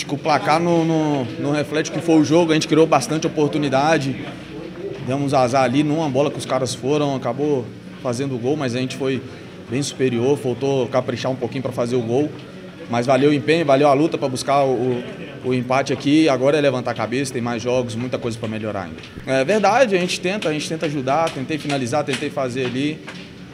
[0.00, 2.52] Acho que o placar não, não, não reflete o que foi o jogo.
[2.52, 4.16] A gente criou bastante oportunidade.
[5.06, 7.66] Demos azar ali numa bola que os caras foram, acabou
[8.02, 9.22] fazendo o gol, mas a gente foi
[9.68, 12.30] bem superior, faltou caprichar um pouquinho para fazer o gol.
[12.88, 15.02] Mas valeu o empenho, valeu a luta para buscar o,
[15.44, 16.30] o, empate aqui.
[16.30, 18.96] Agora é levantar a cabeça, tem mais jogos, muita coisa para melhorar ainda.
[19.26, 22.98] É verdade, a gente tenta, a gente tenta ajudar, tentei finalizar, tentei fazer ali,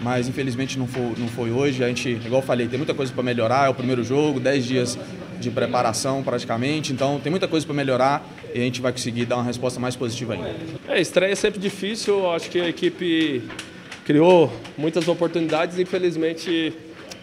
[0.00, 1.82] mas infelizmente não foi, não foi hoje.
[1.82, 3.66] A gente, igual eu falei, tem muita coisa para melhorar.
[3.66, 4.98] É o primeiro jogo, 10 dias
[5.38, 9.36] de preparação praticamente, então tem muita coisa para melhorar e a gente vai conseguir dar
[9.36, 10.54] uma resposta mais positiva ainda.
[10.88, 13.42] É, estreia é sempre difícil, acho que a equipe
[14.04, 16.72] criou muitas oportunidades, infelizmente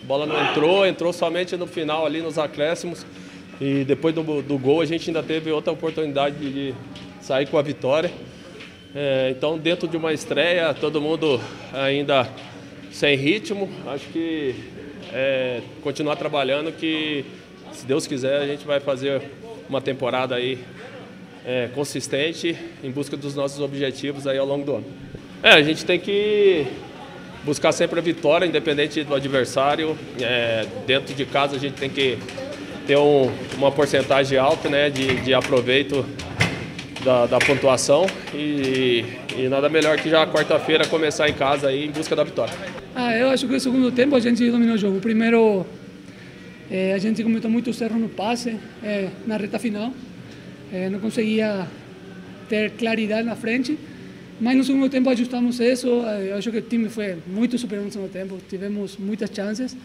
[0.04, 3.06] a bola não entrou, entrou somente no final ali nos acréscimos.
[3.62, 6.74] E depois do, do gol a gente ainda teve outra oportunidade de
[7.22, 8.12] sair com a vitória.
[8.96, 11.40] É, então dentro de uma estreia, todo mundo
[11.74, 12.30] ainda
[12.94, 14.54] sem ritmo, acho que
[15.12, 17.26] é, continuar trabalhando que
[17.74, 19.20] se Deus quiser a gente vai fazer
[19.68, 20.60] uma temporada aí
[21.44, 24.86] é, consistente em busca dos nossos objetivos aí ao longo do ano.
[25.42, 26.68] É, a gente tem que
[27.44, 29.98] buscar sempre a vitória, independente do adversário.
[30.22, 32.20] É, dentro de casa a gente tem que
[32.86, 36.06] ter um, uma porcentagem alta né, de, de aproveito
[37.04, 39.04] da, da pontuação e,
[39.38, 42.54] e, nada melhor que já quarta-feira começar em casa aí em busca da vitória.
[42.96, 45.00] Ah, eu acho que no segundo tempo a gente dominou o jogo.
[45.00, 45.66] Primeiro
[46.72, 49.94] é, a gente cometeu muitos erros no passe é, na reta final,
[50.72, 51.68] é, não conseguia
[52.50, 53.78] ter claridade na frente.
[54.42, 55.88] Mas no segundo tempo ajustamos isso.
[55.88, 58.38] Eu acho que o time foi muito superior no segundo tempo.
[58.50, 59.78] Tivemos muitas chances.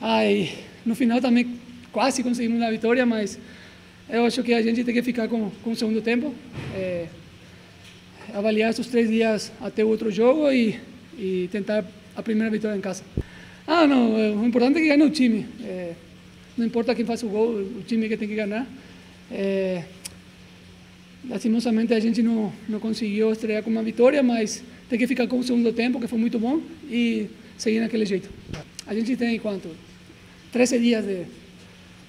[0.00, 0.52] Aí,
[0.84, 1.58] no final também
[1.90, 3.38] quase conseguimos a vitória, mas
[4.18, 6.34] eu acho que a gente tem que ficar com, com o segundo tempo.
[6.74, 7.06] É,
[8.32, 10.78] avaliar esses três dias até o outro jogo e,
[11.18, 13.02] e tentar a primeira vitória em casa.
[13.66, 15.46] Ah, não, o importante é que ganhe o time.
[15.64, 15.92] É,
[16.56, 18.66] não importa quem faça o gol, o time que tem que ganhar.
[19.30, 19.82] É,
[21.28, 25.38] Lastimosamente a gente não, não conseguiu estrear com uma vitória, mas tem que ficar com
[25.38, 26.60] o segundo tempo, que foi muito bom,
[26.90, 28.28] e seguir naquele jeito.
[28.86, 29.68] A gente tem quanto?
[30.50, 31.24] 13 dias de,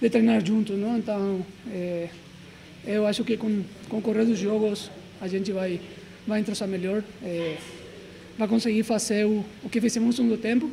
[0.04, 0.98] de treinar juntos, não?
[0.98, 2.10] Então, é,
[2.86, 4.92] eu acho que com, com o correr dos jogos
[5.22, 5.80] a gente vai,
[6.28, 7.56] vai entrosar melhor, é,
[8.38, 10.70] vai conseguir fazer o, o que fizemos no segundo tempo,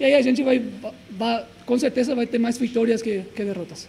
[0.00, 0.62] e aí a gente vai,
[1.10, 3.88] vai com certeza vai ter mais vitórias que, que derrotas.